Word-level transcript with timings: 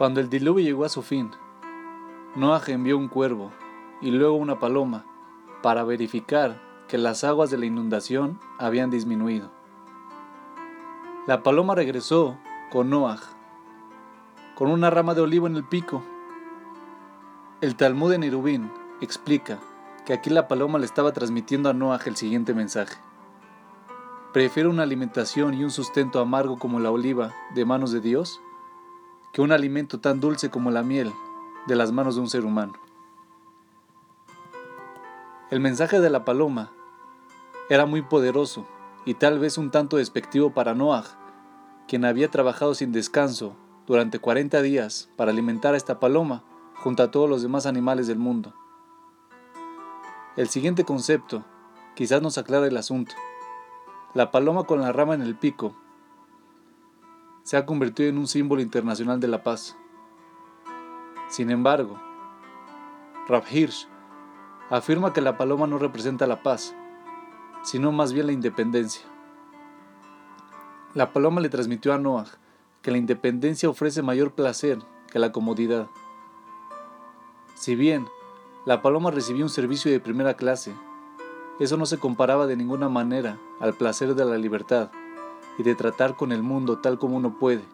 Cuando 0.00 0.20
el 0.20 0.30
diluvio 0.30 0.64
llegó 0.64 0.86
a 0.86 0.88
su 0.88 1.02
fin, 1.02 1.30
Noah 2.34 2.62
envió 2.68 2.96
un 2.96 3.08
cuervo 3.08 3.50
y 4.00 4.10
luego 4.10 4.32
una 4.32 4.58
paloma 4.58 5.04
para 5.60 5.84
verificar 5.84 6.58
que 6.88 6.96
las 6.96 7.22
aguas 7.22 7.50
de 7.50 7.58
la 7.58 7.66
inundación 7.66 8.40
habían 8.58 8.88
disminuido. 8.88 9.50
La 11.26 11.42
paloma 11.42 11.74
regresó 11.74 12.38
con 12.72 12.88
Noah, 12.88 13.20
con 14.54 14.70
una 14.70 14.88
rama 14.88 15.12
de 15.12 15.20
olivo 15.20 15.46
en 15.46 15.56
el 15.56 15.64
pico. 15.64 16.02
El 17.60 17.76
Talmud 17.76 18.14
en 18.14 18.22
Irubín 18.22 18.72
explica 19.02 19.58
que 20.06 20.14
aquí 20.14 20.30
la 20.30 20.48
paloma 20.48 20.78
le 20.78 20.86
estaba 20.86 21.12
transmitiendo 21.12 21.68
a 21.68 21.74
Noah 21.74 22.00
el 22.06 22.16
siguiente 22.16 22.54
mensaje. 22.54 22.96
Prefiero 24.32 24.70
una 24.70 24.84
alimentación 24.84 25.52
y 25.52 25.62
un 25.62 25.70
sustento 25.70 26.20
amargo 26.20 26.58
como 26.58 26.80
la 26.80 26.90
oliva 26.90 27.34
de 27.54 27.66
manos 27.66 27.92
de 27.92 28.00
Dios 28.00 28.40
que 29.32 29.42
un 29.42 29.52
alimento 29.52 30.00
tan 30.00 30.20
dulce 30.20 30.50
como 30.50 30.70
la 30.70 30.82
miel 30.82 31.12
de 31.66 31.76
las 31.76 31.92
manos 31.92 32.16
de 32.16 32.20
un 32.20 32.30
ser 32.30 32.44
humano. 32.44 32.72
El 35.50 35.60
mensaje 35.60 36.00
de 36.00 36.10
la 36.10 36.24
paloma 36.24 36.72
era 37.68 37.86
muy 37.86 38.02
poderoso 38.02 38.66
y 39.04 39.14
tal 39.14 39.38
vez 39.38 39.58
un 39.58 39.70
tanto 39.70 39.96
despectivo 39.96 40.52
para 40.52 40.74
Noah, 40.74 41.04
quien 41.88 42.04
había 42.04 42.30
trabajado 42.30 42.74
sin 42.74 42.92
descanso 42.92 43.56
durante 43.86 44.18
40 44.18 44.62
días 44.62 45.08
para 45.16 45.32
alimentar 45.32 45.74
a 45.74 45.76
esta 45.76 45.98
paloma 45.98 46.44
junto 46.76 47.02
a 47.02 47.10
todos 47.10 47.28
los 47.28 47.42
demás 47.42 47.66
animales 47.66 48.06
del 48.06 48.18
mundo. 48.18 48.54
El 50.36 50.48
siguiente 50.48 50.84
concepto 50.84 51.44
quizás 51.94 52.22
nos 52.22 52.38
aclara 52.38 52.66
el 52.66 52.76
asunto. 52.76 53.14
La 54.14 54.30
paloma 54.30 54.64
con 54.64 54.80
la 54.80 54.92
rama 54.92 55.14
en 55.14 55.22
el 55.22 55.34
pico 55.34 55.74
se 57.42 57.56
ha 57.56 57.66
convertido 57.66 58.08
en 58.08 58.18
un 58.18 58.26
símbolo 58.26 58.62
internacional 58.62 59.20
de 59.20 59.28
la 59.28 59.42
paz. 59.42 59.76
Sin 61.28 61.50
embargo, 61.50 61.98
Rav 63.28 63.44
Hirsch 63.50 63.88
afirma 64.68 65.12
que 65.12 65.20
la 65.20 65.36
paloma 65.36 65.66
no 65.66 65.78
representa 65.78 66.26
la 66.26 66.42
paz, 66.42 66.74
sino 67.62 67.92
más 67.92 68.12
bien 68.12 68.26
la 68.26 68.32
independencia. 68.32 69.02
La 70.94 71.12
paloma 71.12 71.40
le 71.40 71.48
transmitió 71.48 71.92
a 71.92 71.98
Noah 71.98 72.26
que 72.82 72.90
la 72.90 72.98
independencia 72.98 73.68
ofrece 73.68 74.02
mayor 74.02 74.32
placer 74.32 74.78
que 75.10 75.18
la 75.18 75.32
comodidad. 75.32 75.88
Si 77.54 77.74
bien 77.74 78.06
la 78.66 78.82
paloma 78.82 79.10
recibió 79.10 79.44
un 79.44 79.50
servicio 79.50 79.90
de 79.90 80.00
primera 80.00 80.34
clase, 80.34 80.74
eso 81.58 81.76
no 81.76 81.86
se 81.86 81.98
comparaba 81.98 82.46
de 82.46 82.56
ninguna 82.56 82.88
manera 82.88 83.38
al 83.60 83.74
placer 83.74 84.14
de 84.14 84.24
la 84.24 84.38
libertad 84.38 84.90
y 85.58 85.62
de 85.62 85.74
tratar 85.74 86.16
con 86.16 86.32
el 86.32 86.42
mundo 86.42 86.78
tal 86.78 86.98
como 86.98 87.16
uno 87.16 87.38
puede, 87.38 87.64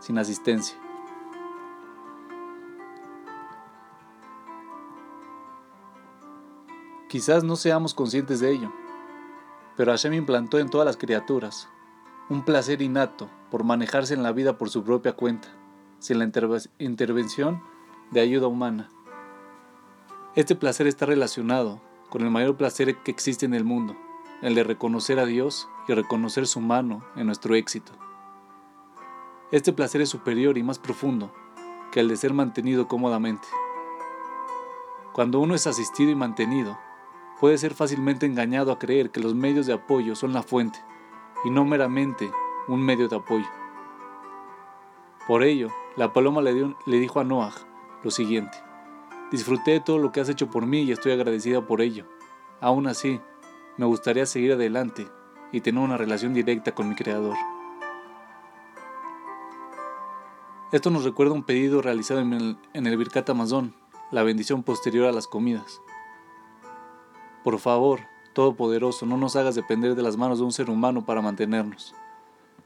sin 0.00 0.18
asistencia. 0.18 0.76
Quizás 7.08 7.44
no 7.44 7.56
seamos 7.56 7.92
conscientes 7.92 8.40
de 8.40 8.52
ello, 8.52 8.72
pero 9.76 9.92
Hashem 9.92 10.14
implantó 10.14 10.58
en 10.58 10.70
todas 10.70 10.86
las 10.86 10.96
criaturas 10.96 11.68
un 12.30 12.42
placer 12.42 12.80
innato 12.80 13.28
por 13.50 13.64
manejarse 13.64 14.14
en 14.14 14.22
la 14.22 14.32
vida 14.32 14.56
por 14.56 14.70
su 14.70 14.82
propia 14.82 15.12
cuenta, 15.12 15.48
sin 15.98 16.18
la 16.18 16.24
intervención 16.78 17.62
de 18.10 18.20
ayuda 18.20 18.46
humana. 18.46 18.88
Este 20.34 20.54
placer 20.54 20.86
está 20.86 21.04
relacionado 21.04 21.82
con 22.08 22.22
el 22.22 22.30
mayor 22.30 22.56
placer 22.56 22.96
que 23.02 23.10
existe 23.10 23.44
en 23.44 23.52
el 23.52 23.64
mundo, 23.64 23.94
el 24.42 24.54
de 24.54 24.64
reconocer 24.64 25.18
a 25.18 25.24
Dios 25.24 25.68
y 25.88 25.94
reconocer 25.94 26.46
su 26.46 26.60
mano 26.60 27.02
en 27.16 27.26
nuestro 27.26 27.54
éxito. 27.54 27.92
Este 29.52 29.72
placer 29.72 30.00
es 30.00 30.08
superior 30.08 30.58
y 30.58 30.62
más 30.62 30.78
profundo 30.78 31.32
que 31.92 32.00
el 32.00 32.08
de 32.08 32.16
ser 32.16 32.34
mantenido 32.34 32.88
cómodamente. 32.88 33.46
Cuando 35.12 35.40
uno 35.40 35.54
es 35.54 35.66
asistido 35.66 36.10
y 36.10 36.14
mantenido, 36.14 36.78
puede 37.38 37.58
ser 37.58 37.74
fácilmente 37.74 38.26
engañado 38.26 38.72
a 38.72 38.78
creer 38.78 39.10
que 39.10 39.20
los 39.20 39.34
medios 39.34 39.66
de 39.66 39.74
apoyo 39.74 40.16
son 40.16 40.32
la 40.32 40.42
fuente 40.42 40.78
y 41.44 41.50
no 41.50 41.64
meramente 41.64 42.30
un 42.66 42.82
medio 42.82 43.08
de 43.08 43.16
apoyo. 43.16 43.48
Por 45.26 45.42
ello, 45.42 45.68
la 45.96 46.12
paloma 46.12 46.42
le, 46.42 46.74
dijo 46.86 47.20
a 47.20 47.24
Noah 47.24 47.52
lo 48.02 48.10
siguiente, 48.10 48.58
disfruté 49.30 49.72
de 49.72 49.80
todo 49.80 49.98
lo 49.98 50.10
que 50.10 50.20
has 50.20 50.28
hecho 50.28 50.50
por 50.50 50.66
mí 50.66 50.82
y 50.82 50.92
estoy 50.92 51.12
agradecida 51.12 51.66
por 51.66 51.80
ello. 51.80 52.06
Aún 52.60 52.86
así, 52.86 53.20
me 53.82 53.88
gustaría 53.88 54.26
seguir 54.26 54.52
adelante 54.52 55.08
y 55.50 55.60
tener 55.60 55.82
una 55.82 55.96
relación 55.96 56.32
directa 56.32 56.72
con 56.72 56.88
mi 56.88 56.94
Creador. 56.94 57.34
Esto 60.70 60.88
nos 60.90 61.02
recuerda 61.02 61.34
un 61.34 61.42
pedido 61.42 61.82
realizado 61.82 62.20
en 62.20 62.32
el, 62.32 62.56
en 62.74 62.84
Birkat 62.96 63.28
Amazon, 63.30 63.74
la 64.12 64.22
bendición 64.22 64.62
posterior 64.62 65.06
a 65.06 65.12
las 65.12 65.26
comidas. 65.26 65.80
Por 67.42 67.58
favor, 67.58 68.02
Todopoderoso, 68.34 69.04
no 69.04 69.16
nos 69.16 69.34
hagas 69.34 69.56
depender 69.56 69.96
de 69.96 70.02
las 70.04 70.16
manos 70.16 70.38
de 70.38 70.44
un 70.44 70.52
ser 70.52 70.70
humano 70.70 71.04
para 71.04 71.20
mantenernos, 71.20 71.92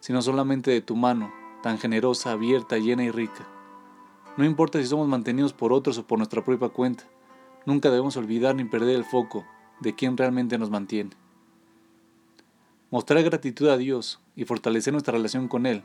sino 0.00 0.20
solamente 0.20 0.70
de 0.70 0.82
tu 0.82 0.96
mano, 0.96 1.32
tan 1.62 1.78
generosa, 1.78 2.32
abierta, 2.32 2.76
llena 2.76 3.04
y 3.04 3.10
rica. 3.10 3.48
No 4.36 4.44
importa 4.44 4.78
si 4.82 4.86
somos 4.86 5.08
mantenidos 5.08 5.54
por 5.54 5.72
otros 5.72 5.96
o 5.96 6.06
por 6.06 6.18
nuestra 6.18 6.44
propia 6.44 6.68
cuenta, 6.68 7.04
nunca 7.64 7.88
debemos 7.88 8.18
olvidar 8.18 8.54
ni 8.54 8.64
perder 8.64 8.96
el 8.96 9.06
foco 9.06 9.46
de 9.80 9.94
quien 9.94 10.16
realmente 10.16 10.58
nos 10.58 10.70
mantiene. 10.70 11.10
Mostrar 12.90 13.22
gratitud 13.22 13.68
a 13.68 13.76
Dios 13.76 14.20
y 14.36 14.44
fortalecer 14.44 14.92
nuestra 14.92 15.12
relación 15.12 15.48
con 15.48 15.66
Él 15.66 15.84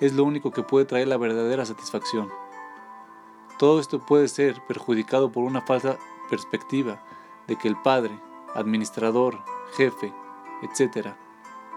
es 0.00 0.14
lo 0.14 0.24
único 0.24 0.50
que 0.50 0.62
puede 0.62 0.84
traer 0.84 1.08
la 1.08 1.16
verdadera 1.16 1.64
satisfacción. 1.64 2.28
Todo 3.58 3.80
esto 3.80 4.04
puede 4.04 4.28
ser 4.28 4.56
perjudicado 4.68 5.32
por 5.32 5.44
una 5.44 5.62
falsa 5.62 5.98
perspectiva 6.28 7.02
de 7.46 7.56
que 7.56 7.68
el 7.68 7.76
Padre, 7.76 8.18
administrador, 8.54 9.38
jefe, 9.76 10.12
etc., 10.62 11.14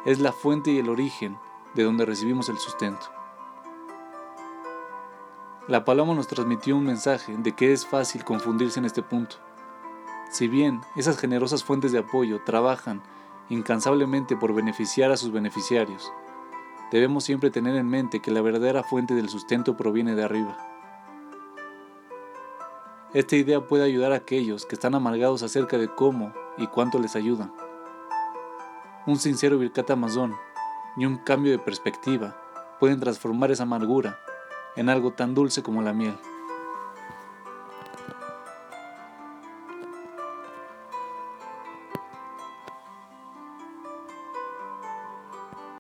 es 0.06 0.20
la 0.20 0.32
fuente 0.32 0.72
y 0.72 0.80
el 0.80 0.90
origen 0.90 1.38
de 1.76 1.84
donde 1.84 2.06
recibimos 2.06 2.50
el 2.50 2.58
sustento. 2.58 3.08
La 5.68 5.86
paloma 5.86 6.16
nos 6.16 6.28
transmitió 6.28 6.76
un 6.76 6.86
mensaje 6.86 7.36
de 7.38 7.52
que 7.54 7.72
es 7.74 7.86
fácil 7.86 8.24
confundirse 8.24 8.80
en 8.80 8.86
este 8.86 9.04
punto. 9.04 9.38
Si 10.30 10.48
bien 10.48 10.82
esas 10.96 11.18
generosas 11.18 11.64
fuentes 11.64 11.92
de 11.92 12.00
apoyo 12.00 12.42
trabajan 12.44 13.02
incansablemente 13.50 14.38
por 14.38 14.54
beneficiar 14.54 15.12
a 15.12 15.18
sus 15.18 15.32
beneficiarios, 15.32 16.14
debemos 16.92 17.24
siempre 17.24 17.50
tener 17.50 17.76
en 17.76 17.88
mente 17.88 18.20
que 18.20 18.32
la 18.32 18.42
verdadera 18.42 18.84
fuente 18.84 19.16
del 19.16 19.30
sustento 19.30 19.76
proviene 19.76 20.14
de 20.14 20.24
arriba. 20.24 20.58
Esta 23.12 23.36
idea 23.36 23.66
puede 23.66 23.86
ayudar 23.86 24.12
a 24.12 24.18
aquellos 24.18 24.68
que 24.68 24.76
están 24.76 24.94
amargados 24.94 25.42
acerca 25.42 25.80
de 25.80 25.88
cómo 25.88 26.32
y 26.58 26.68
cuánto 26.68 27.00
les 27.00 27.16
ayudan. 27.16 27.52
Un 29.08 29.18
sincero 29.18 29.58
Birkat 29.58 29.90
Amazon 29.90 30.36
y 30.96 31.08
un 31.08 31.18
cambio 31.18 31.52
de 31.52 31.58
perspectiva 31.58 32.40
pueden 32.80 33.00
transformar 33.00 33.50
esa 33.50 33.64
amargura 33.64 34.20
en 34.76 34.90
algo 34.90 35.12
tan 35.12 35.34
dulce 35.34 35.64
como 35.64 35.82
la 35.82 35.92
miel. 35.92 36.16